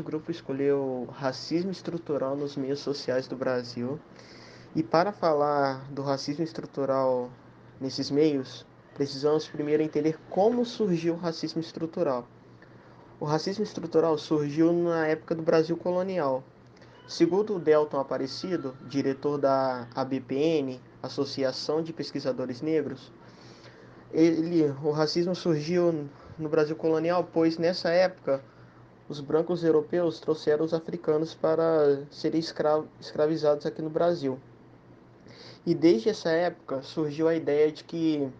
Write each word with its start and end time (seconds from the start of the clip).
Nosso 0.00 0.02
grupo 0.02 0.30
escolheu 0.30 1.08
racismo 1.12 1.70
estrutural 1.70 2.36
nos 2.36 2.56
meios 2.56 2.80
sociais 2.80 3.26
do 3.26 3.36
Brasil. 3.36 4.00
E 4.74 4.82
para 4.82 5.12
falar 5.12 5.90
do 5.90 6.00
racismo 6.00 6.44
estrutural 6.44 7.30
nesses 7.80 8.10
meios, 8.10 8.66
precisamos 8.94 9.48
primeiro 9.48 9.82
entender 9.82 10.18
como 10.30 10.64
surgiu 10.64 11.14
o 11.14 11.18
racismo 11.18 11.60
estrutural. 11.60 12.26
O 13.18 13.24
racismo 13.24 13.62
estrutural 13.62 14.16
surgiu 14.16 14.72
na 14.72 15.06
época 15.06 15.34
do 15.34 15.42
Brasil 15.42 15.76
colonial. 15.76 16.42
Segundo 17.06 17.56
o 17.56 17.58
Delton 17.58 17.98
Aparecido, 17.98 18.76
diretor 18.86 19.36
da 19.36 19.86
ABPN, 19.94 20.80
Associação 21.02 21.82
de 21.82 21.92
Pesquisadores 21.92 22.62
Negros, 22.62 23.12
ele, 24.12 24.64
o 24.82 24.90
racismo 24.90 25.34
surgiu 25.34 26.08
no 26.38 26.48
Brasil 26.48 26.74
colonial, 26.74 27.28
pois 27.32 27.58
nessa 27.58 27.90
época 27.90 28.42
os 29.08 29.20
brancos 29.20 29.64
europeus 29.64 30.20
trouxeram 30.20 30.64
os 30.64 30.72
africanos 30.72 31.34
para 31.34 32.04
serem 32.10 32.38
escra 32.38 32.82
escravizados 33.00 33.66
aqui 33.66 33.82
no 33.82 33.90
Brasil. 33.90 34.38
E 35.66 35.74
desde 35.74 36.08
essa 36.08 36.30
época 36.30 36.82
surgiu 36.82 37.28
a 37.28 37.34
ideia 37.34 37.70
de 37.70 37.84
que 37.84 38.30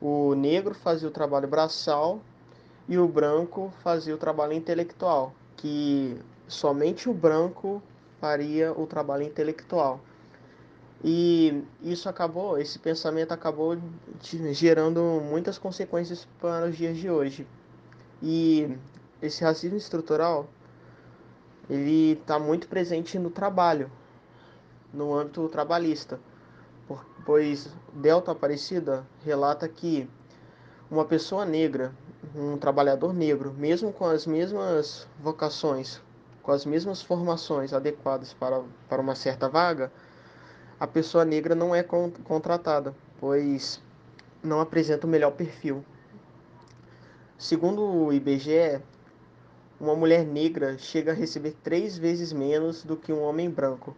o 0.00 0.34
negro 0.34 0.74
fazia 0.74 1.08
o 1.08 1.10
trabalho 1.10 1.46
braçal 1.46 2.20
e 2.88 2.98
o 2.98 3.06
branco 3.06 3.72
fazia 3.82 4.14
o 4.14 4.18
trabalho 4.18 4.52
intelectual, 4.52 5.34
que 5.56 6.16
somente 6.48 7.08
o 7.08 7.14
branco 7.14 7.82
faria 8.20 8.72
o 8.72 8.86
trabalho 8.86 9.24
intelectual. 9.24 10.00
E 11.04 11.64
isso 11.82 12.08
acabou, 12.08 12.58
esse 12.58 12.78
pensamento 12.78 13.32
acabou 13.32 13.76
gerando 14.52 15.00
muitas 15.20 15.58
consequências 15.58 16.28
para 16.40 16.66
os 16.66 16.76
dias 16.76 16.96
de 16.96 17.10
hoje. 17.10 17.46
E 18.22 18.78
esse 19.20 19.42
racismo 19.42 19.76
estrutural, 19.76 20.48
ele 21.68 22.12
está 22.12 22.38
muito 22.38 22.68
presente 22.68 23.18
no 23.18 23.30
trabalho, 23.30 23.90
no 24.94 25.12
âmbito 25.12 25.48
trabalhista, 25.48 26.20
pois 27.24 27.68
Delta 27.92 28.30
Aparecida 28.30 29.04
relata 29.24 29.68
que 29.68 30.08
uma 30.88 31.04
pessoa 31.04 31.44
negra, 31.44 31.92
um 32.36 32.56
trabalhador 32.56 33.12
negro, 33.12 33.52
mesmo 33.52 33.92
com 33.92 34.04
as 34.04 34.24
mesmas 34.24 35.08
vocações, 35.20 36.00
com 36.42 36.52
as 36.52 36.64
mesmas 36.64 37.02
formações 37.02 37.72
adequadas 37.72 38.32
para, 38.34 38.62
para 38.88 39.00
uma 39.00 39.14
certa 39.14 39.48
vaga, 39.48 39.90
a 40.82 40.86
pessoa 40.88 41.24
negra 41.24 41.54
não 41.54 41.72
é 41.72 41.80
contratada, 41.84 42.92
pois 43.20 43.80
não 44.42 44.60
apresenta 44.60 45.06
o 45.06 45.10
melhor 45.10 45.30
perfil. 45.30 45.84
Segundo 47.38 47.84
o 47.84 48.12
IBGE, 48.12 48.82
uma 49.78 49.94
mulher 49.94 50.26
negra 50.26 50.76
chega 50.78 51.12
a 51.12 51.14
receber 51.14 51.54
três 51.62 51.96
vezes 51.96 52.32
menos 52.32 52.82
do 52.82 52.96
que 52.96 53.12
um 53.12 53.22
homem 53.22 53.48
branco, 53.48 53.96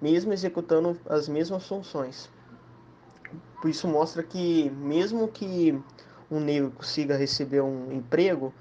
mesmo 0.00 0.32
executando 0.32 0.96
as 1.08 1.28
mesmas 1.28 1.66
funções. 1.66 2.30
Isso 3.64 3.88
mostra 3.88 4.22
que, 4.22 4.70
mesmo 4.70 5.26
que 5.26 5.76
um 6.30 6.38
negro 6.38 6.70
consiga 6.70 7.16
receber 7.16 7.60
um 7.60 7.90
emprego, 7.90 8.54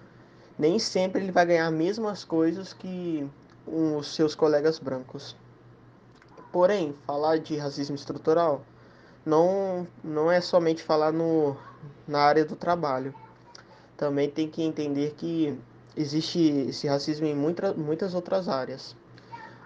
nem 0.57 0.79
sempre 0.79 1.21
ele 1.21 1.31
vai 1.31 1.45
ganhar 1.45 1.67
as 1.67 1.73
mesmas 1.73 2.23
coisas 2.25 2.73
que 2.73 3.29
os 3.67 4.15
seus 4.15 4.33
colegas 4.33 4.79
brancos. 4.79 5.37
Porém, 6.51 6.95
falar 7.05 7.37
de 7.37 7.57
racismo 7.57 7.95
estrutural 7.95 8.61
não, 9.25 9.87
não 10.03 10.31
é 10.31 10.41
somente 10.41 10.81
falar 10.81 11.11
no, 11.11 11.55
na 12.07 12.19
área 12.19 12.43
do 12.43 12.55
trabalho. 12.55 13.13
Também 13.95 14.29
tem 14.29 14.49
que 14.49 14.63
entender 14.63 15.13
que 15.15 15.57
existe 15.95 16.49
esse 16.69 16.87
racismo 16.87 17.27
em 17.27 17.35
muita, 17.35 17.73
muitas 17.73 18.15
outras 18.15 18.49
áreas, 18.49 18.95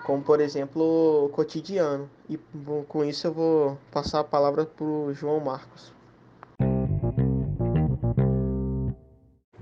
como 0.04 0.22
por 0.22 0.42
exemplo 0.42 1.26
o 1.26 1.30
cotidiano. 1.30 2.10
E 2.28 2.38
com 2.88 3.06
isso 3.06 3.28
eu 3.28 3.34
vou 3.34 3.78
passar 3.92 4.20
a 4.20 4.24
palavra 4.24 4.66
para 4.66 4.86
o 4.86 5.14
João 5.14 5.40
Marcos. 5.40 5.94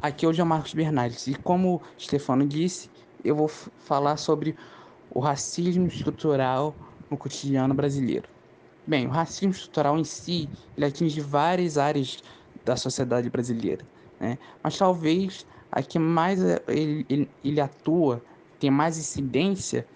Aqui 0.02 0.26
é 0.26 0.30
o 0.30 0.34
João 0.34 0.48
Marcos 0.48 0.74
Bernardes 0.74 1.28
e 1.28 1.36
como 1.36 1.76
o 1.76 1.82
Stefano 2.02 2.48
disse, 2.48 2.90
eu 3.24 3.36
vou 3.36 3.48
falar 3.48 4.18
sobre 4.18 4.58
o 5.12 5.20
racismo 5.20 5.86
estrutural 5.86 6.74
no 7.12 7.18
cotidiano 7.18 7.74
brasileiro. 7.74 8.30
Bem, 8.88 9.06
o 9.06 9.12
racismo 9.12 9.52
estrutural 9.52 10.00
em 10.00 10.04
si, 10.04 10.50
ele 10.76 10.86
atinge 10.88 11.22
várias 11.22 11.78
áreas 11.78 12.18
da 12.66 12.76
sociedade 12.76 13.30
brasileira, 13.30 13.86
né? 14.20 14.40
Mas 14.64 14.78
talvez 14.78 15.46
a 15.72 15.84
que 15.84 16.00
mais 16.00 16.42
é, 16.44 16.64
ele, 16.68 17.06
ele, 17.10 17.32
ele 17.44 17.62
atua, 17.62 18.24
tem 18.60 18.72
mais 18.72 18.98
incidência, 18.98 19.88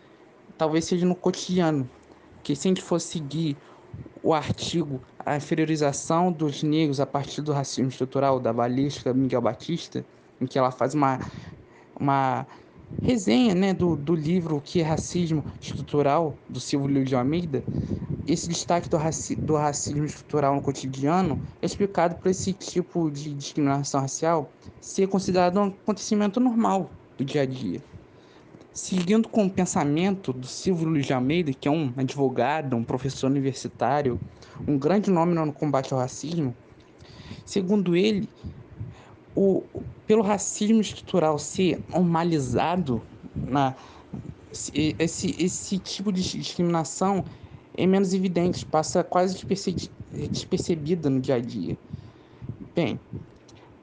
talvez 0.58 0.86
seja 0.86 1.06
no 1.06 1.16
cotidiano. 1.16 1.90
Que 2.44 2.56
se 2.56 2.68
a 2.68 2.70
gente 2.70 2.82
for 2.82 3.00
seguir 3.02 3.58
o 4.22 4.34
artigo 4.34 5.02
A 5.26 5.36
inferiorização 5.38 6.32
dos 6.32 6.62
negros 6.62 7.00
a 7.00 7.06
partir 7.06 7.42
do 7.42 7.52
racismo 7.52 7.90
estrutural 7.90 8.40
da 8.40 8.54
balística 8.54 9.14
Miguel 9.14 9.42
Batista, 9.42 10.06
em 10.40 10.46
que 10.46 10.60
ela 10.60 10.72
faz 10.72 10.94
uma, 10.94 11.20
uma 12.00 12.46
resenha 13.02 13.54
né, 13.54 13.74
do, 13.74 13.96
do 13.96 14.16
livro 14.16 14.62
Que 14.64 14.82
é 14.82 14.84
Racismo 14.84 15.44
Estrutural, 15.62 16.36
do 16.50 16.60
Silvio 16.60 17.04
de 17.04 17.16
Almeida, 17.16 17.64
esse 18.28 18.50
destaque 18.50 18.90
do, 18.90 18.98
raci 18.98 19.36
do 19.36 19.56
racismo 19.56 20.04
estrutural 20.04 20.56
no 20.56 20.62
cotidiano 20.62 21.40
é 21.62 21.66
explicado 21.66 22.16
por 22.16 22.30
esse 22.30 22.54
tipo 22.54 23.12
de 23.12 23.32
discriminação 23.34 24.02
racial 24.02 24.50
ser 24.82 25.08
considerado 25.08 25.60
um 25.60 25.68
acontecimento 25.68 26.40
normal 26.40 26.90
do 27.18 27.24
dia 27.24 27.44
a 27.44 27.46
dia. 27.46 27.84
Seguindo 28.74 29.30
com 29.30 29.46
o 29.46 29.50
pensamento 29.50 30.34
do 30.34 30.48
Silvio 30.48 30.88
Luiz 30.88 31.06
de 31.06 31.14
Almeida, 31.14 31.54
que 31.54 31.68
é 31.68 31.72
um 31.72 31.94
advogado, 31.96 32.76
um 32.76 32.84
professor 32.84 33.28
universitário, 33.28 34.20
um 34.68 34.78
grande 34.78 35.12
nome 35.12 35.36
no 35.36 35.54
combate 35.54 35.94
ao 35.94 36.00
racismo, 36.00 36.54
segundo 37.46 37.96
ele, 37.96 38.28
o, 39.36 39.70
pelo 40.06 40.22
racismo 40.24 40.82
estrutural 40.82 41.38
ser 41.40 41.86
normalizado, 41.90 43.08
na, 43.46 43.76
esse, 45.00 45.36
esse 45.40 45.80
tipo 45.80 46.12
de 46.12 46.22
discriminação 46.22 47.26
é 47.74 47.86
menos 47.86 48.14
evidente, 48.14 48.66
passa 48.66 49.04
quase 49.04 49.36
despercebida 50.32 51.10
no 51.10 51.20
dia 51.20 51.36
a 51.36 51.40
dia. 51.40 51.78
Bem, 52.76 53.02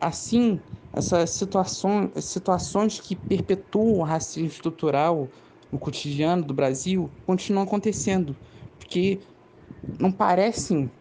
assim, 0.01 0.61
essas 0.93 1.31
situações, 1.31 2.13
situações 2.25 3.01
que 3.01 3.17
perpetuam 3.17 3.99
o 4.01 4.03
racismo 4.03 4.49
estrutural 4.49 5.33
no 5.71 5.79
cotidiano 5.79 6.45
do 6.45 6.55
Brasil 6.55 7.15
continuam 7.27 7.65
acontecendo, 7.65 8.39
porque 8.79 9.23
não 9.99 10.13
parecem, 10.13 10.93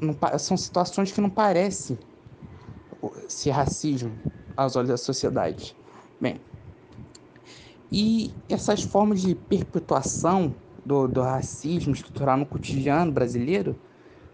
não, 0.00 0.16
são 0.38 0.56
situações 0.56 1.12
que 1.12 1.20
não 1.20 1.30
parecem 1.30 1.98
ser 3.28 3.50
racismo 3.50 4.20
aos 4.56 4.76
olhos 4.76 4.90
da 4.90 4.96
sociedade. 4.96 5.76
Bem, 6.20 6.40
e 7.90 8.36
essas 8.48 8.82
formas 8.82 9.20
de 9.20 9.34
perpetuação 9.34 10.56
do, 10.84 11.06
do 11.08 11.22
racismo 11.22 11.92
estrutural 11.92 12.36
no 12.36 12.46
cotidiano 12.46 13.12
brasileiro 13.12 13.80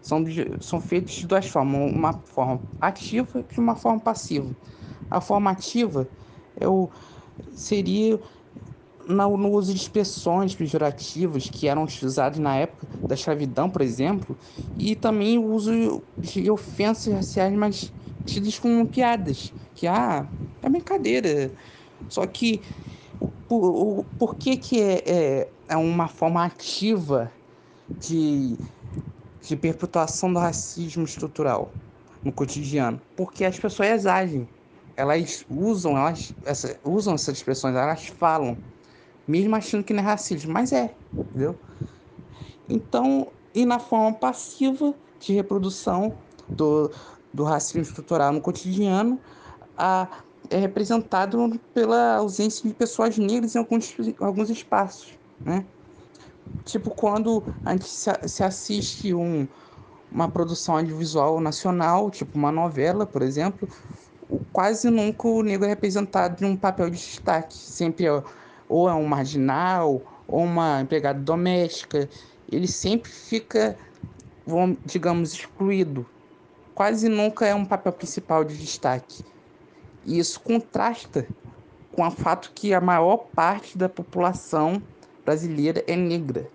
são, 0.01 0.23
são 0.59 0.81
feitas 0.81 1.13
de 1.13 1.27
duas 1.27 1.47
formas, 1.47 1.91
uma 1.93 2.13
forma 2.13 2.63
ativa 2.79 3.45
e 3.55 3.59
uma 3.59 3.75
forma 3.75 3.99
passiva. 3.99 4.55
A 5.09 5.21
forma 5.21 5.51
ativa 5.51 6.09
é 6.55 6.67
o, 6.67 6.89
seria 7.53 8.19
no, 9.07 9.37
no 9.37 9.51
uso 9.51 9.73
de 9.73 9.79
expressões 9.79 10.55
pejorativas 10.55 11.49
que 11.49 11.67
eram 11.67 11.83
utilizadas 11.83 12.39
na 12.39 12.55
época 12.55 12.87
da 13.07 13.15
escravidão, 13.15 13.69
por 13.69 13.81
exemplo, 13.81 14.37
e 14.77 14.95
também 14.95 15.37
o 15.37 15.45
uso 15.45 16.03
de 16.19 16.49
ofensas 16.49 17.13
raciais 17.13 17.53
mais 17.55 17.93
tidas 18.25 18.59
como 18.59 18.87
piadas, 18.87 19.53
que 19.73 19.87
ah, 19.87 20.31
é 20.61 20.69
brincadeira. 20.69 21.53
Só 22.07 22.25
que 22.27 22.63
por, 23.47 24.05
por 24.17 24.35
que, 24.35 24.57
que 24.57 24.81
é, 24.81 25.03
é, 25.05 25.53
é 25.69 25.77
uma 25.77 26.07
forma 26.07 26.45
ativa 26.45 27.31
de, 27.89 28.57
de 29.41 29.57
perpetuação 29.57 30.31
do 30.31 30.39
racismo 30.39 31.03
estrutural 31.03 31.77
no 32.23 32.31
cotidiano? 32.31 33.01
Porque 33.15 33.43
as 33.43 33.59
pessoas 33.59 34.05
agem, 34.05 34.47
elas 34.95 35.45
usam, 35.49 35.97
elas 35.97 36.33
essa, 36.45 36.79
usam 36.83 37.15
essas 37.15 37.37
expressões, 37.37 37.75
elas 37.75 38.07
falam, 38.07 38.57
mesmo 39.27 39.55
achando 39.55 39.83
que 39.83 39.93
não 39.93 40.01
é 40.03 40.05
racismo, 40.05 40.51
mas 40.53 40.71
é, 40.71 40.95
entendeu? 41.29 41.59
Então, 42.69 43.33
e 43.53 43.65
na 43.65 43.79
forma 43.79 44.13
passiva 44.17 44.95
de 45.19 45.33
reprodução 45.33 46.17
do, 46.47 46.89
do 47.33 47.43
racismo 47.43 47.81
estrutural 47.81 48.31
no 48.31 48.41
cotidiano 48.41 49.19
a, 49.77 50.07
é 50.49 50.57
representado 50.57 51.59
pela 51.73 52.15
ausência 52.15 52.67
de 52.67 52.73
pessoas 52.75 53.17
negras 53.17 53.55
em 53.55 53.59
alguns, 53.59 53.95
alguns 54.19 54.49
espaços, 54.49 55.17
né? 55.39 55.65
Tipo 56.65 56.91
quando 56.91 57.43
a 57.65 57.71
gente 57.71 57.87
se, 57.87 58.43
assiste 58.43 59.13
um, 59.13 59.47
uma 60.11 60.27
produção 60.27 60.77
audiovisual 60.77 61.39
nacional, 61.39 62.11
tipo 62.11 62.37
uma 62.37 62.51
novela, 62.51 63.05
por 63.05 63.21
exemplo, 63.21 63.67
quase 64.51 64.89
nunca 64.89 65.27
o 65.27 65.41
negro 65.41 65.65
é 65.65 65.69
representado 65.69 66.43
em 66.43 66.49
um 66.49 66.55
papel 66.57 66.89
de 66.89 66.97
destaque. 66.97 67.53
Sempre 67.53 68.05
é, 68.05 68.23
ou 68.67 68.89
é 68.89 68.93
um 68.93 69.05
marginal, 69.05 70.01
ou 70.27 70.43
uma 70.43 70.81
empregada 70.81 71.19
doméstica. 71.19 72.09
Ele 72.51 72.67
sempre 72.67 73.09
fica, 73.09 73.77
digamos, 74.85 75.33
excluído. 75.33 76.05
Quase 76.81 77.07
nunca 77.07 77.45
é 77.45 77.53
um 77.53 77.63
papel 77.63 77.93
principal 77.93 78.43
de 78.43 78.57
destaque. 78.57 79.23
E 80.03 80.17
isso 80.17 80.39
contrasta 80.39 81.27
com 81.91 82.01
o 82.01 82.09
fato 82.09 82.51
que 82.55 82.73
a 82.73 82.81
maior 82.81 83.17
parte 83.17 83.77
da 83.77 83.87
população 83.87 84.81
brasileira 85.23 85.83
é 85.85 85.95
negra. 85.95 86.49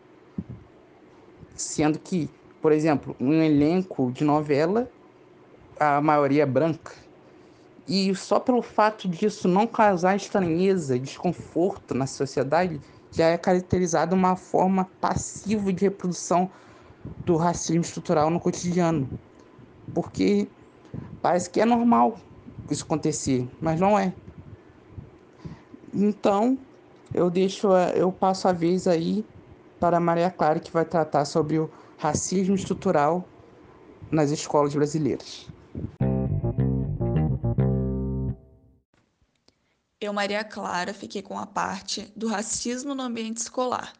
Sendo 1.54 2.00
que, 2.00 2.28
por 2.60 2.72
exemplo, 2.72 3.14
um 3.20 3.40
elenco 3.40 4.10
de 4.10 4.24
novela, 4.24 4.90
a 5.78 6.00
maioria 6.00 6.42
é 6.42 6.46
branca. 6.46 6.92
E 7.86 8.12
só 8.16 8.40
pelo 8.40 8.62
fato 8.62 9.06
disso 9.06 9.46
não 9.46 9.64
causar 9.64 10.16
estranheza 10.16 10.96
e 10.96 10.98
desconforto 10.98 11.94
na 11.94 12.08
sociedade, 12.08 12.80
já 13.12 13.26
é 13.26 13.38
caracterizada 13.38 14.12
uma 14.12 14.34
forma 14.34 14.90
passiva 15.00 15.72
de 15.72 15.84
reprodução 15.84 16.50
do 17.24 17.36
racismo 17.36 17.82
estrutural 17.82 18.28
no 18.28 18.40
cotidiano. 18.40 19.08
Porque 19.94 20.48
parece 21.22 21.50
que 21.50 21.60
é 21.60 21.64
normal 21.64 22.18
isso 22.70 22.84
acontecer, 22.84 23.48
mas 23.60 23.80
não 23.80 23.98
é. 23.98 24.12
Então, 25.94 26.58
eu 27.14 27.30
deixo, 27.30 27.68
eu 27.94 28.12
passo 28.12 28.48
a 28.48 28.52
vez 28.52 28.86
aí 28.86 29.24
para 29.80 30.00
Maria 30.00 30.30
Clara 30.30 30.60
que 30.60 30.70
vai 30.70 30.84
tratar 30.84 31.24
sobre 31.24 31.58
o 31.58 31.70
racismo 31.96 32.54
estrutural 32.54 33.24
nas 34.10 34.30
escolas 34.30 34.74
brasileiras. 34.74 35.48
Eu, 40.00 40.12
Maria 40.12 40.44
Clara, 40.44 40.92
fiquei 40.92 41.22
com 41.22 41.38
a 41.38 41.46
parte 41.46 42.12
do 42.14 42.28
racismo 42.28 42.94
no 42.94 43.02
ambiente 43.02 43.38
escolar. 43.38 43.92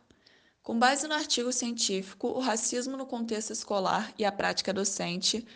Com 0.63 0.79
base 0.79 1.07
no 1.07 1.15
artigo 1.15 1.53
científico 1.53 2.27
O 2.27 2.41
racismo 2.41 2.97
no 2.97 3.07
contexto 3.07 3.53
escolar 3.53 4.13
e 4.19 4.25
a 4.25 4.33
prática 4.33 4.73
docente, 4.73 5.47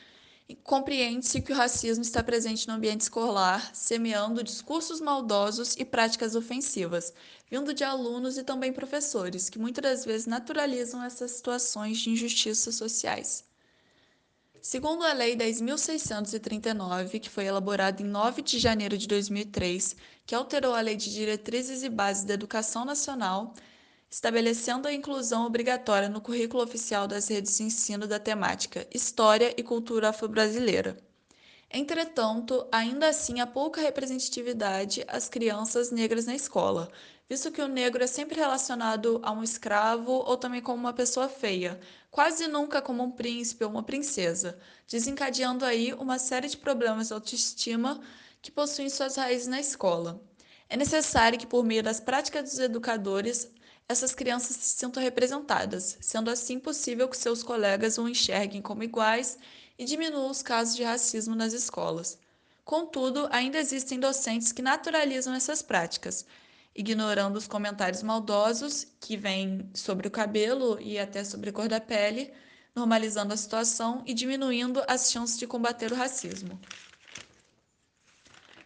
compreende-se 0.57 1.41
que 1.41 1.53
o 1.53 1.57
racismo 1.57 2.03
está 2.03 2.23
presente 2.23 2.67
no 2.67 2.75
ambiente 2.75 3.03
escolar, 3.03 3.75
semeando 3.75 4.43
discursos 4.43 5.01
maldosos 5.01 5.77
e 5.77 5.85
práticas 5.85 6.35
ofensivas, 6.35 7.13
vindo 7.51 7.75
de 7.75 7.85
alunos 7.85 8.39
e 8.39 8.45
também 8.45 8.73
professores, 8.73 9.49
que 9.49 9.59
muitas 9.59 9.83
das 9.83 10.05
vezes 10.05 10.27
naturalizam 10.27 11.03
essas 11.03 11.33
situações 11.33 11.99
de 11.99 12.11
injustiças 12.11 12.75
sociais. 12.75 13.45
Segundo 14.63 15.05
a 15.05 15.13
Lei 15.15 15.35
10.639, 15.35 17.19
que 17.19 17.31
foi 17.31 17.47
elaborada 17.47 18.03
em 18.03 18.05
9 18.05 18.43
de 18.43 18.59
janeiro 18.59 18.99
de 18.99 19.09
2003, 19.09 19.97
que 20.27 20.35
alterou 20.35 20.75
a 20.75 20.81
Lei 20.83 20.97
de 20.97 21.11
Diretrizes 21.11 21.83
e 21.83 21.89
Bases 21.89 22.25
da 22.25 22.35
Educação 22.35 22.85
Nacional, 22.85 23.55
estabelecendo 24.11 24.89
a 24.89 24.93
inclusão 24.93 25.47
obrigatória 25.47 26.09
no 26.09 26.21
currículo 26.21 26.65
oficial 26.65 27.07
das 27.07 27.29
redes 27.29 27.57
de 27.57 27.63
ensino 27.63 28.09
da 28.09 28.19
temática 28.19 28.87
História 28.93 29.55
e 29.57 29.63
Cultura 29.63 30.09
Afro-Brasileira. 30.09 30.97
Entretanto, 31.73 32.67
ainda 32.73 33.09
assim 33.09 33.39
há 33.39 33.47
pouca 33.47 33.81
representatividade 33.81 35.05
às 35.07 35.29
crianças 35.29 35.93
negras 35.93 36.27
na 36.27 36.35
escola, 36.35 36.91
visto 37.29 37.53
que 37.53 37.63
o 37.63 37.69
negro 37.69 38.03
é 38.03 38.09
sempre 38.09 38.41
relacionado 38.41 39.21
a 39.23 39.31
um 39.31 39.45
escravo 39.45 40.11
ou 40.11 40.37
também 40.37 40.61
como 40.61 40.81
uma 40.81 40.93
pessoa 40.93 41.29
feia, 41.29 41.79
quase 42.11 42.49
nunca 42.49 42.83
como 42.83 43.05
um 43.05 43.11
príncipe 43.13 43.63
ou 43.63 43.71
uma 43.71 43.85
princesa, 43.85 44.59
desencadeando 44.89 45.65
aí 45.65 45.95
uma 45.95 46.19
série 46.19 46.49
de 46.49 46.57
problemas 46.57 47.07
de 47.07 47.15
autoestima 47.15 48.01
que 48.43 48.51
possuem 48.51 48.91
suas 48.91 49.15
raízes 49.15 49.47
na 49.47 49.61
escola. 49.61 50.21
É 50.69 50.77
necessário 50.77 51.39
que, 51.39 51.47
por 51.47 51.65
meio 51.65 51.85
das 51.85 52.01
práticas 52.01 52.51
dos 52.51 52.59
educadores, 52.59 53.49
essas 53.91 54.15
crianças 54.15 54.55
se 54.55 54.69
sintam 54.79 55.03
representadas, 55.03 55.99
sendo 56.01 56.31
assim 56.31 56.61
possível 56.61 57.09
que 57.09 57.17
seus 57.17 57.43
colegas 57.43 57.99
o 57.99 58.09
enxerguem 58.09 58.63
como 58.63 58.85
iguais 58.85 59.37
e 59.77 59.85
diminua 59.85 60.31
os 60.31 60.43
casos 60.43 60.77
de 60.77 60.85
racismo 60.85 61.35
nas 61.35 61.53
escolas. 61.53 62.17
Contudo, 62.65 63.29
ainda 63.33 63.59
existem 63.59 63.99
docentes 63.99 64.53
que 64.53 64.63
naturalizam 64.63 65.35
essas 65.35 65.61
práticas, 65.61 66.25
ignorando 66.73 67.35
os 67.35 67.49
comentários 67.49 68.01
maldosos 68.01 68.87
que 69.01 69.17
vêm 69.17 69.69
sobre 69.75 70.07
o 70.07 70.11
cabelo 70.11 70.81
e 70.81 70.97
até 70.97 71.25
sobre 71.25 71.51
a 71.51 71.53
cor 71.53 71.67
da 71.67 71.81
pele, 71.81 72.33
normalizando 72.73 73.35
a 73.35 73.37
situação 73.37 74.05
e 74.07 74.15
diminuindo 74.15 74.85
as 74.87 75.11
chances 75.11 75.37
de 75.37 75.49
combater 75.49 75.91
o 75.91 75.97
racismo. 75.97 76.61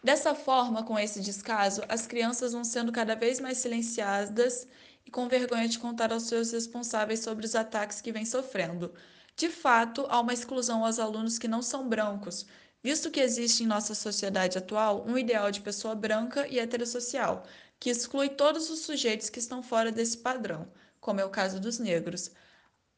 Dessa 0.03 0.35
forma, 0.35 0.83
com 0.83 0.99
esse 0.99 1.19
descaso, 1.19 1.81
as 1.89 2.05
crianças 2.05 2.53
vão 2.53 2.63
sendo 2.63 2.91
cada 2.91 3.15
vez 3.15 3.39
mais 3.39 3.57
silenciadas 3.57 4.67
e 5.05 5.11
com 5.11 5.27
vergonha 5.27 5.67
de 5.67 5.79
contar 5.79 6.11
aos 6.11 6.23
seus 6.23 6.51
responsáveis 6.51 7.19
sobre 7.21 7.45
os 7.45 7.55
ataques 7.55 8.01
que 8.01 8.11
vem 8.11 8.25
sofrendo. 8.25 8.93
De 9.35 9.49
fato, 9.49 10.05
há 10.09 10.19
uma 10.19 10.33
exclusão 10.33 10.85
aos 10.85 10.99
alunos 10.99 11.37
que 11.37 11.47
não 11.47 11.61
são 11.61 11.87
brancos, 11.87 12.45
visto 12.81 13.11
que 13.11 13.19
existe 13.19 13.63
em 13.63 13.67
nossa 13.67 13.95
sociedade 13.95 14.57
atual 14.57 15.05
um 15.07 15.17
ideal 15.17 15.51
de 15.51 15.61
pessoa 15.61 15.95
branca 15.95 16.47
e 16.47 16.59
heterossocial, 16.59 17.43
que 17.79 17.89
exclui 17.89 18.29
todos 18.29 18.69
os 18.69 18.79
sujeitos 18.79 19.29
que 19.29 19.39
estão 19.39 19.61
fora 19.61 19.91
desse 19.91 20.17
padrão, 20.17 20.71
como 20.99 21.19
é 21.19 21.25
o 21.25 21.29
caso 21.29 21.59
dos 21.59 21.79
negros, 21.79 22.31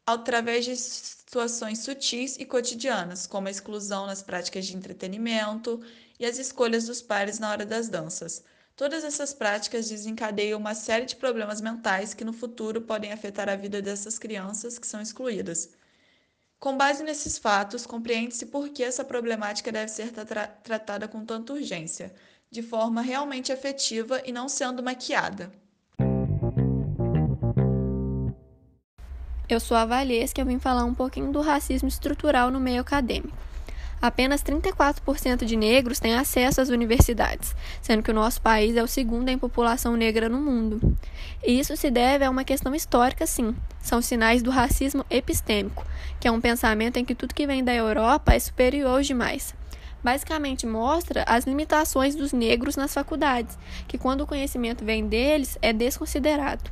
através 0.06 0.66
de 0.66 0.76
situações 0.76 1.80
sutis 1.80 2.38
e 2.38 2.46
cotidianas, 2.46 3.28
como 3.28 3.48
a 3.48 3.52
exclusão 3.52 4.06
nas 4.06 4.24
práticas 4.24 4.66
de 4.66 4.76
entretenimento 4.76 5.82
e 6.20 6.26
as 6.26 6.38
escolhas 6.38 6.86
dos 6.86 7.02
pares 7.02 7.40
na 7.40 7.50
hora 7.52 7.66
das 7.66 7.90
danças. 7.90 8.44
Todas 8.78 9.04
essas 9.04 9.34
práticas 9.34 9.90
desencadeiam 9.90 10.60
uma 10.60 10.76
série 10.76 11.08
de 11.08 11.16
problemas 11.16 11.60
mentais 11.60 12.14
que 12.14 12.24
no 12.24 12.32
futuro 12.32 12.80
podem 12.80 13.12
afetar 13.12 13.50
a 13.50 13.56
vida 13.56 13.82
dessas 13.82 14.20
crianças 14.20 14.78
que 14.78 14.86
são 14.86 15.02
excluídas. 15.02 15.72
Com 16.60 16.78
base 16.78 17.02
nesses 17.02 17.40
fatos, 17.40 17.88
compreende-se 17.88 18.46
por 18.46 18.70
que 18.70 18.84
essa 18.84 19.04
problemática 19.04 19.72
deve 19.72 19.90
ser 19.90 20.12
tra 20.12 20.46
tratada 20.46 21.08
com 21.08 21.26
tanta 21.26 21.54
urgência, 21.54 22.14
de 22.52 22.62
forma 22.62 23.02
realmente 23.02 23.52
efetiva 23.52 24.22
e 24.24 24.32
não 24.32 24.48
sendo 24.48 24.84
maquiada. 24.84 25.52
Eu 29.50 29.60
sou 29.60 29.76
a 29.76 29.86
Valesca 29.86 30.40
e 30.40 30.44
eu 30.44 30.46
vim 30.46 30.60
falar 30.60 30.86
um 30.86 30.94
pouquinho 30.94 31.32
do 31.32 31.42
racismo 31.42 31.88
estrutural 31.88 32.52
no 32.52 32.60
meio 32.60 32.82
acadêmico 32.82 33.57
apenas 34.02 34.44
34% 34.44 35.46
de 35.46 35.56
negros 35.56 36.00
têm 36.00 36.16
acesso 36.16 36.62
às 36.62 36.70
universidades, 36.70 37.56
sendo 37.82 38.04
que 38.04 38.12
o 38.12 38.14
nosso 38.14 38.42
país 38.42 38.76
é 38.76 38.84
o 38.84 38.88
segundo 38.88 39.30
em 39.30 39.38
população 39.38 39.96
negra 39.96 40.30
no 40.30 40.40
mundo. 40.40 40.98
E 41.44 41.60
isso 41.60 41.76
se 41.76 41.90
deve 41.90 42.24
a 42.24 42.30
uma 42.30 42.44
questão 42.44 42.74
histórica, 42.76 43.26
sim. 43.26 43.56
São 43.82 44.02
sinais 44.02 44.42
do 44.42 44.52
racismo 44.52 45.06
epistêmico, 45.10 45.86
que 46.20 46.28
é 46.28 46.32
um 46.32 46.42
pensamento 46.42 46.98
em 46.98 47.06
que 47.06 47.16
tudo 47.16 47.34
que 47.34 47.48
vem 47.48 47.64
da 47.64 47.74
Europa 47.74 48.34
é 48.34 48.40
superior 48.40 48.98
aos 48.98 49.08
demais 49.08 49.57
basicamente 50.04 50.66
mostra 50.66 51.24
as 51.28 51.46
limitações 51.46 52.16
dos 52.16 52.34
negros 52.34 52.76
nas 52.76 52.94
faculdades, 52.94 53.58
que 53.88 53.98
quando 53.98 54.22
o 54.22 54.28
conhecimento 54.28 54.86
vem 54.86 55.08
deles 55.08 55.58
é 55.62 55.74
desconsiderado 55.74 56.72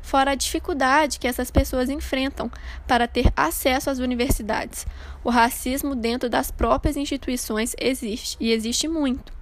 fora 0.00 0.30
a 0.30 0.34
dificuldade 0.34 1.18
que 1.18 1.28
essas 1.28 1.50
pessoas 1.50 1.90
enfrentam 1.90 2.50
para 2.86 3.06
ter 3.06 3.32
acesso 3.36 3.90
às 3.90 3.98
universidades. 3.98 4.86
O 5.22 5.30
racismo 5.30 5.94
dentro 5.94 6.30
das 6.30 6.50
próprias 6.50 6.96
instituições 6.96 7.74
existe, 7.78 8.36
e 8.40 8.50
existe 8.52 8.88
muito. 8.88 9.32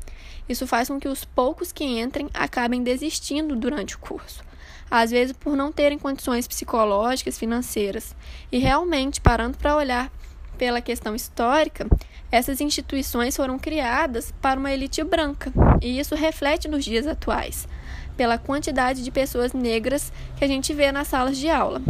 Isso 0.49 0.67
faz 0.67 0.89
com 0.89 0.99
que 0.99 1.09
os 1.09 1.25
poucos 1.25 1.73
que 1.73 1.85
entrem 1.85 2.29
acabem 2.33 2.83
desistindo 2.83 3.57
durante 3.57 3.97
o 3.97 3.99
curso, 3.99 4.45
às 4.91 5.11
vezes 5.11 5.37
por 5.37 5.57
não 5.57 5.73
terem 5.73 5.99
condições 5.99 6.47
psicológicas, 6.47 7.39
financeiras. 7.39 8.15
E 8.51 8.59
realmente, 8.59 9.21
parando 9.21 9.59
para 9.59 9.77
olhar 9.77 10.11
pela 10.57 10.81
questão 10.81 11.15
histórica, 11.15 11.87
essas 12.31 12.61
instituições 12.61 13.37
foram 13.37 13.59
criadas 13.59 14.33
para 14.43 14.59
uma 14.59 14.73
elite 14.73 15.05
branca, 15.05 15.53
e 15.81 15.99
isso 15.99 16.15
reflete 16.15 16.67
nos 16.69 16.85
dias 16.85 17.07
atuais 17.07 17.69
pela 18.17 18.39
quantidade 18.39 19.05
de 19.05 19.11
pessoas 19.11 19.53
negras 19.53 20.13
que 20.37 20.45
a 20.45 20.49
gente 20.49 20.73
vê 20.73 20.91
nas 20.91 21.09
salas 21.09 21.37
de 21.37 21.49
aula. 21.49 21.81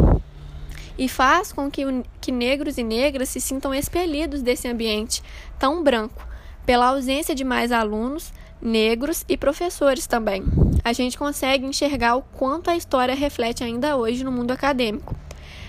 E 0.99 1.09
faz 1.09 1.53
com 1.53 1.71
que, 1.71 1.83
que 2.21 2.33
negros 2.33 2.79
e 2.79 2.83
negras 2.83 3.29
se 3.29 3.41
sintam 3.41 3.75
expelidos 3.75 4.43
desse 4.43 4.67
ambiente 4.67 5.23
tão 5.59 5.83
branco, 5.83 6.27
pela 6.65 6.89
ausência 6.89 7.35
de 7.35 7.45
mais 7.45 7.71
alunos, 7.71 8.33
negros 8.61 9.25
e 9.29 9.37
professores 9.37 10.07
também. 10.07 10.43
A 10.83 10.93
gente 10.93 11.17
consegue 11.17 11.67
enxergar 11.67 12.17
o 12.17 12.23
quanto 12.23 12.71
a 12.71 12.77
história 12.77 13.15
reflete 13.15 13.63
ainda 13.63 13.97
hoje 13.97 14.25
no 14.25 14.33
mundo 14.33 14.51
acadêmico. 14.51 15.15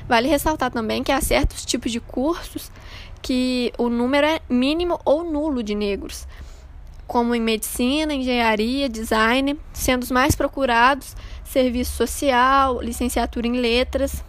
Vale 0.08 0.28
ressaltar 0.28 0.72
também 0.72 1.04
que 1.04 1.12
há 1.12 1.20
certos 1.22 1.66
tipos 1.66 1.92
de 1.92 2.00
cursos 2.00 2.72
que 3.22 3.74
o 3.78 3.90
número 3.90 4.26
é 4.26 4.40
mínimo 4.50 5.00
ou 5.04 5.24
nulo 5.24 5.62
de 5.62 5.76
negros 5.76 6.28
como 7.08 7.34
em 7.34 7.42
medicina, 7.42 8.14
engenharia, 8.14 8.90
design, 8.90 9.58
sendo 9.72 10.04
os 10.04 10.12
mais 10.12 10.36
procurados 10.36 11.16
serviço 11.44 11.96
social, 11.96 12.82
licenciatura 12.82 13.48
em 13.48 13.54
letras. 13.54 14.24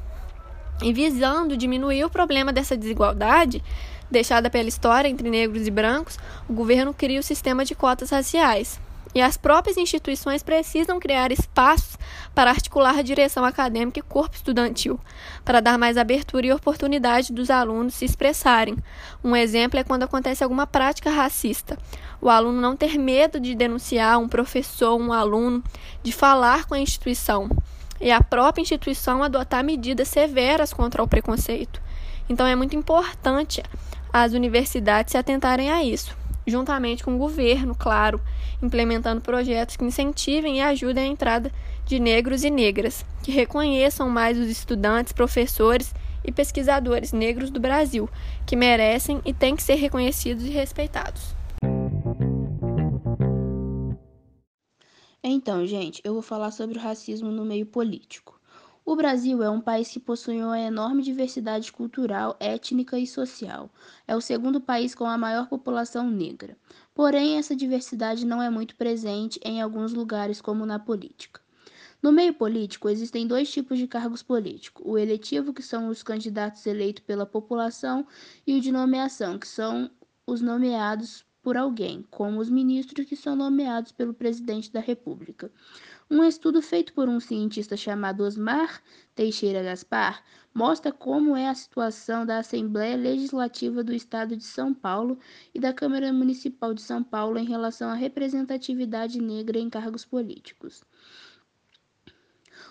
E 0.80 0.92
visando 0.92 1.56
diminuir 1.56 2.04
o 2.04 2.10
problema 2.10 2.52
dessa 2.52 2.76
desigualdade, 2.76 3.62
deixada 4.08 4.48
pela 4.48 4.68
história 4.68 5.08
entre 5.08 5.28
negros 5.28 5.66
e 5.66 5.70
brancos, 5.72 6.16
o 6.48 6.52
governo 6.52 6.94
cria 6.94 7.18
o 7.18 7.22
sistema 7.22 7.64
de 7.64 7.74
cotas 7.74 8.10
raciais. 8.10 8.80
E 9.18 9.20
as 9.20 9.36
próprias 9.36 9.76
instituições 9.76 10.44
precisam 10.44 11.00
criar 11.00 11.32
espaços 11.32 11.98
para 12.32 12.52
articular 12.52 12.96
a 12.96 13.02
direção 13.02 13.44
acadêmica 13.44 13.98
e 13.98 14.02
corpo 14.02 14.36
estudantil, 14.36 15.00
para 15.44 15.58
dar 15.58 15.76
mais 15.76 15.96
abertura 15.96 16.46
e 16.46 16.52
oportunidade 16.52 17.32
dos 17.32 17.50
alunos 17.50 17.94
se 17.94 18.04
expressarem. 18.04 18.76
Um 19.24 19.34
exemplo 19.34 19.76
é 19.76 19.82
quando 19.82 20.04
acontece 20.04 20.44
alguma 20.44 20.68
prática 20.68 21.10
racista. 21.10 21.76
O 22.20 22.30
aluno 22.30 22.60
não 22.60 22.76
ter 22.76 22.96
medo 22.96 23.40
de 23.40 23.56
denunciar 23.56 24.20
um 24.20 24.28
professor, 24.28 24.94
um 24.94 25.12
aluno, 25.12 25.64
de 26.00 26.12
falar 26.12 26.66
com 26.66 26.74
a 26.74 26.78
instituição. 26.78 27.50
E 28.00 28.12
a 28.12 28.22
própria 28.22 28.62
instituição 28.62 29.20
adotar 29.20 29.64
medidas 29.64 30.06
severas 30.06 30.72
contra 30.72 31.02
o 31.02 31.08
preconceito. 31.08 31.82
Então 32.28 32.46
é 32.46 32.54
muito 32.54 32.76
importante 32.76 33.64
as 34.12 34.32
universidades 34.32 35.10
se 35.10 35.18
atentarem 35.18 35.72
a 35.72 35.82
isso 35.82 36.16
juntamente 36.48 37.04
com 37.04 37.14
o 37.14 37.18
governo, 37.18 37.74
claro, 37.74 38.20
implementando 38.62 39.20
projetos 39.20 39.76
que 39.76 39.84
incentivem 39.84 40.58
e 40.58 40.60
ajudem 40.60 41.04
a 41.04 41.12
entrada 41.12 41.52
de 41.84 41.98
negros 41.98 42.44
e 42.44 42.50
negras, 42.50 43.04
que 43.22 43.30
reconheçam 43.30 44.08
mais 44.08 44.38
os 44.38 44.48
estudantes, 44.48 45.12
professores 45.12 45.94
e 46.24 46.32
pesquisadores 46.32 47.12
negros 47.12 47.50
do 47.50 47.60
Brasil, 47.60 48.08
que 48.46 48.56
merecem 48.56 49.20
e 49.24 49.32
têm 49.32 49.56
que 49.56 49.62
ser 49.62 49.76
reconhecidos 49.76 50.44
e 50.44 50.50
respeitados. 50.50 51.34
Então, 55.22 55.66
gente, 55.66 56.00
eu 56.04 56.12
vou 56.12 56.22
falar 56.22 56.50
sobre 56.50 56.78
o 56.78 56.80
racismo 56.80 57.30
no 57.30 57.44
meio 57.44 57.66
político. 57.66 58.37
O 58.88 58.96
Brasil 58.96 59.42
é 59.42 59.50
um 59.50 59.60
país 59.60 59.90
que 59.90 60.00
possui 60.00 60.42
uma 60.42 60.58
enorme 60.58 61.02
diversidade 61.02 61.70
cultural, 61.70 62.34
étnica 62.40 62.98
e 62.98 63.06
social. 63.06 63.68
É 64.06 64.16
o 64.16 64.20
segundo 64.22 64.62
país 64.62 64.94
com 64.94 65.04
a 65.04 65.18
maior 65.18 65.46
população 65.46 66.10
negra. 66.10 66.56
Porém, 66.94 67.36
essa 67.36 67.54
diversidade 67.54 68.24
não 68.24 68.42
é 68.42 68.48
muito 68.48 68.74
presente 68.76 69.38
em 69.44 69.60
alguns 69.60 69.92
lugares, 69.92 70.40
como 70.40 70.64
na 70.64 70.78
política. 70.78 71.38
No 72.02 72.10
meio 72.10 72.32
político, 72.32 72.88
existem 72.88 73.26
dois 73.26 73.52
tipos 73.52 73.76
de 73.76 73.86
cargos 73.86 74.22
políticos: 74.22 74.82
o 74.86 74.96
eletivo, 74.96 75.52
que 75.52 75.62
são 75.62 75.88
os 75.88 76.02
candidatos 76.02 76.64
eleitos 76.64 77.04
pela 77.04 77.26
população, 77.26 78.06
e 78.46 78.56
o 78.56 78.60
de 78.62 78.72
nomeação, 78.72 79.38
que 79.38 79.46
são 79.46 79.90
os 80.26 80.40
nomeados 80.40 81.26
por 81.48 81.56
alguém, 81.56 82.04
como 82.10 82.40
os 82.40 82.50
ministros, 82.50 83.06
que 83.06 83.16
são 83.16 83.34
nomeados 83.34 83.90
pelo 83.90 84.12
presidente 84.12 84.70
da 84.70 84.80
República. 84.80 85.50
Um 86.10 86.22
estudo 86.22 86.60
feito 86.60 86.92
por 86.92 87.08
um 87.08 87.18
cientista 87.18 87.74
chamado 87.74 88.22
Osmar 88.22 88.82
Teixeira 89.14 89.62
Gaspar 89.62 90.22
mostra 90.52 90.92
como 90.92 91.34
é 91.34 91.48
a 91.48 91.54
situação 91.54 92.26
da 92.26 92.40
Assembleia 92.40 92.98
Legislativa 92.98 93.82
do 93.82 93.94
Estado 93.94 94.36
de 94.36 94.44
São 94.44 94.74
Paulo 94.74 95.18
e 95.54 95.58
da 95.58 95.72
Câmara 95.72 96.12
Municipal 96.12 96.74
de 96.74 96.82
São 96.82 97.02
Paulo 97.02 97.38
em 97.38 97.46
relação 97.46 97.88
à 97.88 97.94
representatividade 97.94 99.18
negra 99.18 99.58
em 99.58 99.70
cargos 99.70 100.04
políticos. 100.04 100.84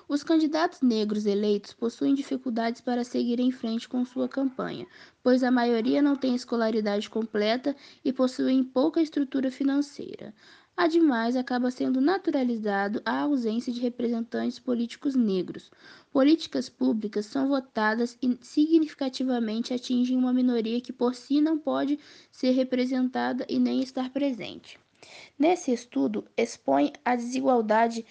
Os 0.10 0.24
candidatos 0.24 0.82
negros 0.82 1.26
eleitos 1.26 1.74
possuem 1.74 2.16
dificuldades 2.16 2.80
para 2.80 3.04
seguir 3.04 3.42
em 3.42 3.52
frente 3.52 3.90
com 3.90 4.06
sua 4.06 4.30
campanha, 4.30 4.88
pois 5.22 5.44
a 5.44 5.52
maioria 5.52 6.02
não 6.02 6.16
tem 6.16 6.34
escolaridade 6.34 7.10
completa 7.10 7.76
e 8.06 8.14
possuem 8.14 8.64
pouca 8.64 9.02
estrutura 9.02 9.52
financeira. 9.52 10.34
Ademais, 10.78 11.36
acaba 11.36 11.72
sendo 11.72 12.00
naturalizado 12.00 13.02
a 13.04 13.20
ausência 13.22 13.74
de 13.74 13.82
representantes 13.82 14.60
políticos 14.60 15.14
negros. 15.14 15.70
Políticas 16.10 16.70
públicas 16.70 17.26
são 17.26 17.50
votadas 17.50 18.18
e 18.22 18.38
significativamente 18.42 19.74
atingem 19.74 20.18
uma 20.18 20.32
minoria 20.32 20.80
que 20.80 20.94
por 20.94 21.16
si 21.16 21.42
não 21.42 21.58
pode 21.58 22.00
ser 22.32 22.52
representada 22.52 23.46
e 23.50 23.60
nem 23.60 23.82
estar 23.82 24.10
presente. 24.12 24.80
Nesse 25.38 25.72
estudo, 25.72 26.26
expõe 26.38 26.94
a 27.04 27.16
desigualdade 27.16 28.06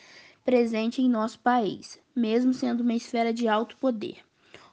presente 0.47 1.03
em 1.03 1.11
nosso 1.11 1.41
país, 1.41 1.99
mesmo 2.15 2.55
sendo 2.55 2.83
uma 2.83 2.95
esfera 2.95 3.35
de 3.35 3.49
alto 3.49 3.76
poder. 3.79 4.19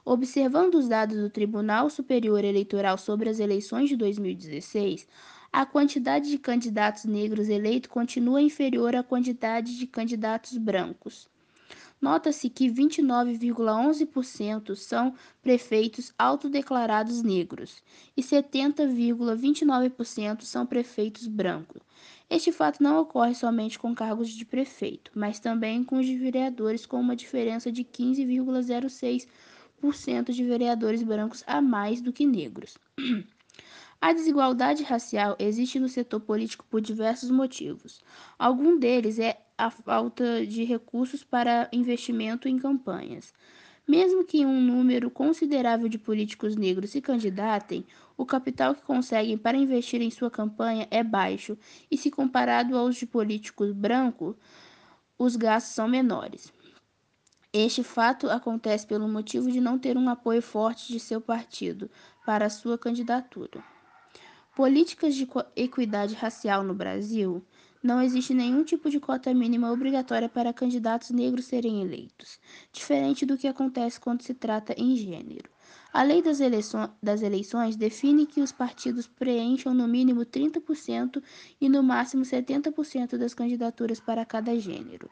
Observando 0.04 0.76
os 0.76 0.86
dados 0.86 1.16
do 1.16 1.28
Tribunal 1.28 1.90
Superior 1.90 2.44
Eleitoral 2.44 2.96
sobre 2.96 3.28
as 3.28 3.40
eleições 3.40 3.88
de 3.88 3.96
2016, 3.96 5.08
a 5.52 5.66
quantidade 5.66 6.30
de 6.30 6.38
candidatos 6.38 7.04
negros 7.04 7.48
eleitos 7.48 7.90
continua 7.90 8.40
inferior 8.40 8.94
à 8.94 9.02
quantidade 9.02 9.76
de 9.76 9.84
candidatos 9.88 10.56
brancos. 10.56 11.28
Nota-se 12.04 12.48
que 12.50 12.68
29,11% 12.68 14.76
são 14.76 15.14
prefeitos 15.42 16.12
autodeclarados 16.18 17.22
negros 17.22 17.82
e 18.14 18.22
70,29% 18.22 20.42
são 20.42 20.66
prefeitos 20.66 21.26
brancos. 21.26 21.80
Este 22.28 22.52
fato 22.52 22.82
não 22.82 22.98
ocorre 22.98 23.34
somente 23.34 23.78
com 23.78 23.94
cargos 23.94 24.28
de 24.28 24.44
prefeito, 24.44 25.10
mas 25.14 25.40
também 25.40 25.82
com 25.82 25.96
os 25.96 26.04
de 26.04 26.18
vereadores, 26.18 26.84
com 26.84 27.00
uma 27.00 27.16
diferença 27.16 27.72
de 27.72 27.82
15,06% 27.82 30.30
de 30.30 30.44
vereadores 30.44 31.02
brancos 31.02 31.42
a 31.46 31.62
mais 31.62 32.02
do 32.02 32.12
que 32.12 32.26
negros. 32.26 32.76
A 33.98 34.12
desigualdade 34.12 34.82
racial 34.82 35.36
existe 35.38 35.80
no 35.80 35.88
setor 35.88 36.20
político 36.20 36.66
por 36.68 36.82
diversos 36.82 37.30
motivos. 37.30 38.02
Algum 38.38 38.78
deles 38.78 39.18
é 39.18 39.40
a 39.56 39.70
falta 39.70 40.46
de 40.46 40.64
recursos 40.64 41.22
para 41.22 41.68
investimento 41.72 42.48
em 42.48 42.58
campanhas. 42.58 43.32
Mesmo 43.86 44.24
que 44.24 44.46
um 44.46 44.60
número 44.60 45.10
considerável 45.10 45.88
de 45.88 45.98
políticos 45.98 46.56
negros 46.56 46.90
se 46.90 47.00
candidatem, 47.00 47.84
o 48.16 48.24
capital 48.24 48.74
que 48.74 48.82
conseguem 48.82 49.36
para 49.36 49.58
investir 49.58 50.00
em 50.00 50.10
sua 50.10 50.30
campanha 50.30 50.88
é 50.90 51.04
baixo, 51.04 51.58
e 51.90 51.96
se 51.96 52.10
comparado 52.10 52.76
aos 52.76 52.96
de 52.96 53.06
políticos 53.06 53.72
brancos, 53.72 54.36
os 55.18 55.36
gastos 55.36 55.74
são 55.74 55.86
menores. 55.86 56.52
Este 57.52 57.84
fato 57.84 58.28
acontece 58.28 58.86
pelo 58.86 59.06
motivo 59.06 59.50
de 59.50 59.60
não 59.60 59.78
ter 59.78 59.96
um 59.96 60.08
apoio 60.08 60.42
forte 60.42 60.92
de 60.92 60.98
seu 60.98 61.20
partido 61.20 61.88
para 62.26 62.50
sua 62.50 62.76
candidatura. 62.76 63.62
Políticas 64.56 65.14
de 65.14 65.28
equidade 65.54 66.14
racial 66.14 66.64
no 66.64 66.74
Brasil. 66.74 67.44
Não 67.84 68.00
existe 68.00 68.32
nenhum 68.32 68.64
tipo 68.64 68.88
de 68.88 68.98
cota 68.98 69.34
mínima 69.34 69.70
obrigatória 69.70 70.26
para 70.26 70.54
candidatos 70.54 71.10
negros 71.10 71.44
serem 71.44 71.82
eleitos, 71.82 72.40
diferente 72.72 73.26
do 73.26 73.36
que 73.36 73.46
acontece 73.46 74.00
quando 74.00 74.22
se 74.22 74.32
trata 74.32 74.74
em 74.78 74.96
gênero. 74.96 75.50
A 75.92 76.02
lei 76.02 76.22
das, 76.22 76.38
das 77.02 77.20
eleições 77.20 77.76
define 77.76 78.24
que 78.24 78.40
os 78.40 78.50
partidos 78.50 79.06
preencham 79.06 79.74
no 79.74 79.86
mínimo 79.86 80.24
30% 80.24 81.22
e 81.60 81.68
no 81.68 81.82
máximo 81.82 82.22
70% 82.22 83.18
das 83.18 83.34
candidaturas 83.34 84.00
para 84.00 84.24
cada 84.24 84.58
gênero. 84.58 85.10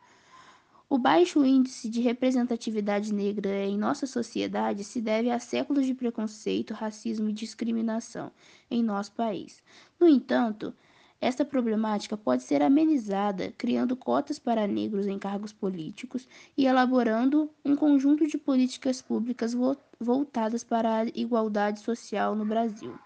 O 0.89 0.97
baixo 0.97 1.45
índice 1.45 1.91
de 1.91 2.01
representatividade 2.01 3.13
negra 3.13 3.67
em 3.67 3.77
nossa 3.77 4.07
sociedade 4.07 4.83
se 4.83 4.99
deve 4.99 5.31
a 5.31 5.39
séculos 5.39 5.85
de 5.85 5.93
preconceito, 5.93 6.73
racismo 6.73 7.29
e 7.29 7.35
discriminação 7.35 8.33
em 8.71 8.83
nosso 8.83 9.13
país. 9.13 9.63
No 10.01 10.09
entanto, 10.09 10.75
esta 11.23 11.45
problemática 11.45 12.17
pode 12.17 12.43
ser 12.43 12.63
amenizada 12.63 13.53
criando 13.57 13.95
cotas 13.95 14.41
para 14.41 14.67
negros 14.67 15.07
em 15.07 15.21
cargos 15.21 15.53
políticos 15.53 16.27
e 16.59 16.67
elaborando 16.67 17.49
um 17.65 17.77
conjunto 17.77 18.27
de 18.27 18.37
políticas 18.37 19.01
públicas 19.01 19.57
voltadas 20.01 20.65
para 20.65 20.99
a 20.99 21.07
igualdade 21.15 21.79
social 21.79 22.35
no 22.35 22.45
Brasil. 22.45 22.99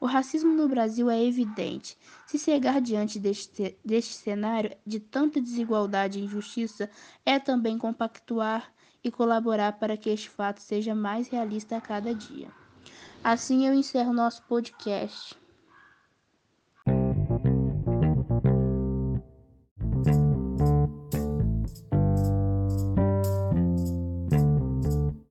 O 0.00 0.06
racismo 0.06 0.54
no 0.54 0.66
Brasil 0.66 1.10
é 1.10 1.22
evidente. 1.22 1.98
Se 2.26 2.38
cegar 2.38 2.80
diante 2.80 3.18
deste, 3.18 3.76
deste 3.84 4.14
cenário 4.14 4.74
de 4.86 4.98
tanta 4.98 5.38
desigualdade 5.38 6.18
e 6.18 6.24
injustiça 6.24 6.88
é 7.26 7.38
também 7.38 7.76
compactuar 7.76 8.72
e 9.04 9.10
colaborar 9.10 9.72
para 9.72 9.94
que 9.94 10.08
este 10.08 10.30
fato 10.30 10.62
seja 10.62 10.94
mais 10.94 11.28
realista 11.28 11.76
a 11.76 11.82
cada 11.82 12.14
dia. 12.14 12.48
Assim 13.22 13.66
eu 13.66 13.74
encerro 13.74 14.14
nosso 14.14 14.42
podcast. 14.44 15.36